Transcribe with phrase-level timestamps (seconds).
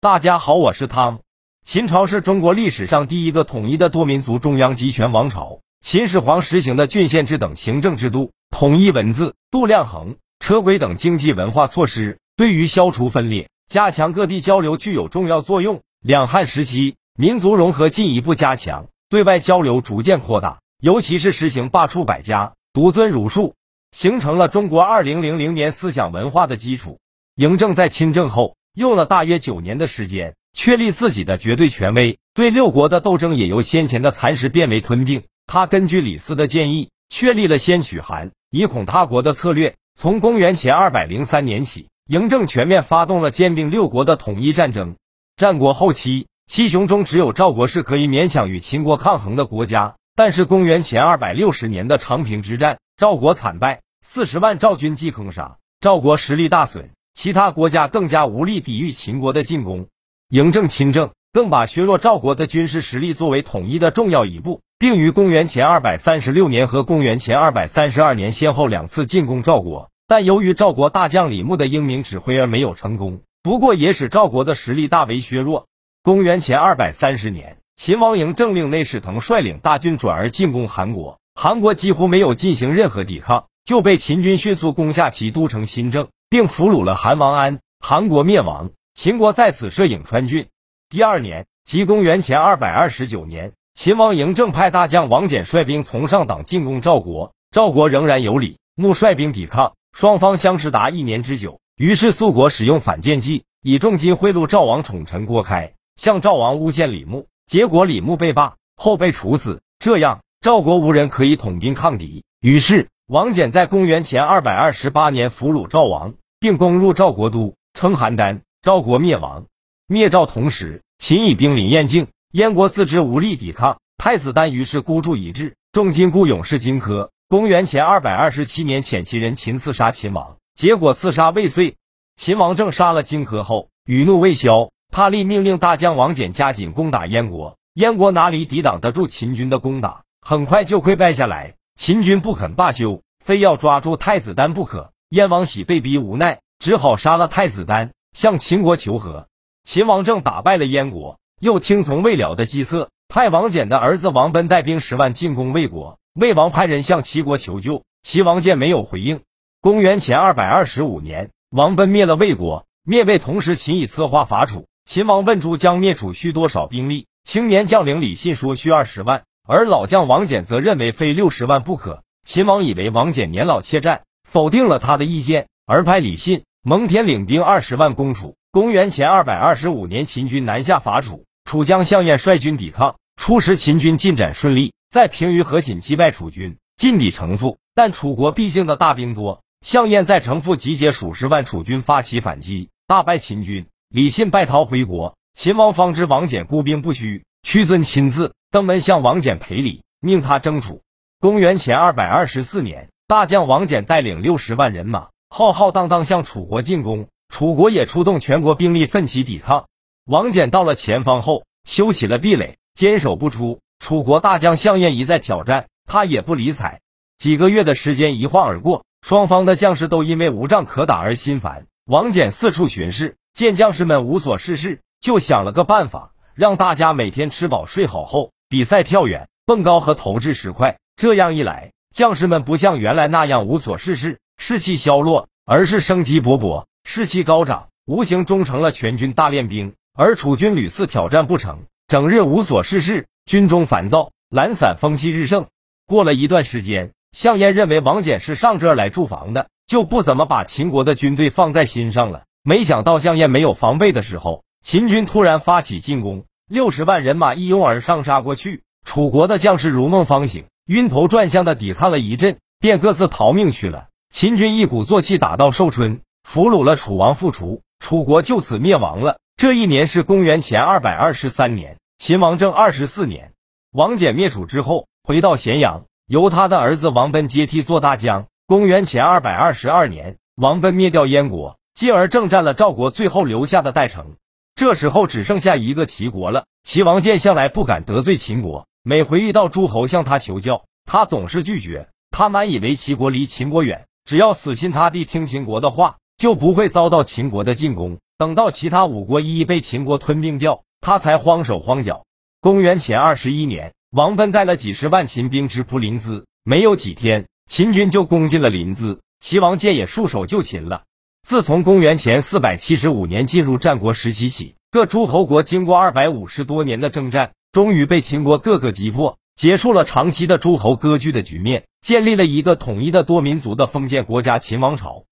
[0.00, 1.22] 大家好，我是汤。
[1.60, 5.58] 秦朝是中国历史上第一个统一的多民族中央集权王朝。
[5.80, 15.82] 秦始皇实行的郡县制等行政制度，统一文字、度量衡、车轨等经济文化措施，对于消除分裂、加强各地交流具有重要作用。
[16.00, 23.56] 两汉时期，民族融合进一步加强，对外交流逐渐扩大，尤其是实行罢黜百家，独尊儒术，
[23.90, 27.00] 形成了中国二零零零年思想文化的基础。
[27.34, 28.54] 嬴政在亲政后。
[28.78, 35.24] 用了大约九年的时间，确立自己的绝对权威，对六国的斗争也由先前的蚕食变为吞并。
[35.48, 39.74] 他根据李斯的建议，确立了先取韩，以恐他国的策略。
[39.98, 44.94] 从公元前二百零三年起，嬴政全面发动了兼并六国的统一战争。
[45.36, 49.96] 战国后期，七雄中只有赵国是可以勉强与秦国抗衡的国家。
[50.14, 56.90] 但是公元前二百六十年的长平之战，赵国惨败，四十万赵军击坑杀，赵国实力大损。
[57.14, 59.88] 其他国家更加无力抵御秦国的进攻，
[60.30, 73.20] 嬴政亲政更把削弱赵国的军事实力作为统一的重要一步，并于公元前二百三十六年和公元前二百三十二年先后两次进攻赵国，但由于赵国大将李牧的英明指挥而没有成功。
[73.42, 75.66] 不过也使赵国的实力大为削弱。
[76.02, 86.08] 公元前二百三十年，秦王嬴政令内侍腾率领大军转而进攻韩国，韩国几乎没有进行任何抵抗，就被秦军迅速攻下其都城新郑。
[86.30, 90.48] 并俘虏了韩王安，韩国灭亡，秦国在此设颍川郡。
[90.90, 101.60] 第二年，即公元前二百二十九年，秦王嬴政派大将王翦率兵从上党进攻赵国，赵国仍然有李牧率兵抵抗，双方相持达一年之久。
[101.76, 109.62] 于是肃国使用反间计，以重金贿赂赵王宠臣郭开，向赵王诬陷李牧，结果李牧被罢，后被处死。
[109.78, 112.22] 这样，赵国无人可以统兵抗敌。
[112.42, 112.88] 于是。
[113.08, 119.46] 王翦在公元前二百二十八年俘虏赵王，并攻入赵国都，称邯郸，赵国灭亡。
[119.86, 127.10] 灭赵同时，秦以兵临燕境，燕国自知无力抵抗，太子丹于是孤注一掷，重金雇勇士荆轲。
[127.28, 131.76] 公元前二百二十七年，遣其人秦刺杀秦王，结果刺杀未遂。
[132.16, 137.58] 秦王政杀了荆轲后，余怒未消，他立命令大将王翦加紧攻打燕国。
[137.74, 141.54] 燕国哪里抵挡得住秦军的攻打，很快就溃败下来。
[141.76, 144.92] 秦军不肯罢休，非要抓住太子丹不可。
[145.10, 149.26] 燕王喜被逼无奈，只好杀了太子丹，向秦国求和。
[149.64, 155.98] 秦王政打败了燕国，又听从魏了的计策，派王翦的儿子王贲带兵十万进攻魏国。
[156.12, 159.22] 魏王派人向齐国求救，齐王建没有回应。
[159.62, 162.66] 公元前二百二十五年，王贲灭了魏国。
[162.84, 164.66] 灭魏同时，秦已策划伐楚。
[164.84, 167.06] 秦王问诸将灭楚需多少兵力？
[167.22, 169.24] 青年将领李信说需二十万。
[169.46, 172.02] 而老将王翦则认为非六十万不可。
[172.24, 178.36] 秦王以为王翦年老怯战，否定了他的意见，而派李信、蒙恬领兵二十万攻楚。
[178.50, 182.96] 公元前二百二十五年，秦军南下伐楚，楚将项燕率军抵抗。
[183.16, 187.58] 初时秦军进展顺利，在平舆河锦击败楚军，进抵城父。
[187.74, 193.66] 但楚国毕竟的大兵多，项燕在城父集结数十万楚军发起反击，大败秦军。
[193.88, 195.16] 李信败逃回国。
[195.32, 198.34] 秦王方知王翦孤兵不虚，屈尊亲自。
[198.50, 200.82] 登门向王翦赔礼，命他征楚。
[201.20, 207.08] 公元前二百二十四年，大将王翦带领六十万人马，浩浩荡荡向楚国进攻。
[207.30, 209.66] 楚国也出动全国兵力奋起抵抗。
[210.04, 213.60] 王翦到了前方后，修起了壁垒，坚守不出。
[213.78, 216.82] 楚国大将项燕一再挑战，他也不理睬。
[217.16, 221.64] 几个月的时间一晃而过，双方的将士都因为无仗可打而心烦。
[221.86, 228.32] 王翦四处巡视，见将士们无所事事，就想了个办法，让大家每天吃饱睡好后。
[228.50, 239.74] 比赛跳远、蹦高和投掷石块，这样一来，将士们不像原来那样无所事事、士气消落，而是生机勃勃、士气高涨，无形中成了全军大练兵。
[239.94, 245.46] 而楚军屡次挑战不成，整日无所事事，军中烦躁、懒散风气日盛。
[245.86, 252.24] 过了一段时间，项燕认为王翦是上这儿来驻防的，就不怎么把秦国的军队放在心上了。
[252.44, 256.24] 没想到项燕没有防备的时候，秦军突然发起进攻。
[256.48, 263.88] 六十万人马一拥而上杀过去，楚国的将士如梦方醒，晕头转向的抵抗了一阵，便各自逃命去了。
[264.10, 269.18] 秦军一鼓作气打到寿春，俘虏了楚王复楚，楚国就此灭亡了。
[269.34, 273.32] 这一年是公元前二百二十三年，秦王政二十四年。
[273.72, 278.26] 王翦灭楚之后，回到咸阳，由他的儿子王贲接替做大将。
[278.46, 284.16] 公元前二百二十二年，王贲灭掉燕国，进而征战了赵国最后留下的代城。
[284.54, 286.44] 这时候只剩下一个齐国了。
[286.62, 291.90] 齐王建向来不敢得罪秦国，每回遇到诸侯向他求教，他总是拒绝。
[292.10, 297.98] 他满以为齐国离秦国远，只要死心塌地听秦国的话，就不会遭到秦国的进攻。
[298.16, 302.06] 等到其他五国一一被秦国吞并掉，他才慌手慌脚。
[302.40, 310.84] 公元前二十一年，王贲带了几十万秦兵直扑临淄，没有几天，秦军就攻进了临淄，齐王建也束手就擒了。
[311.26, 325.07] 自从公元前四百七十五年进入战国时期起，各诸侯国经过二百五十多年的征战，终于被秦国各个击破，结束了长期的诸侯割据的局面，建立了一个统一的多民族的封建国家秦王朝。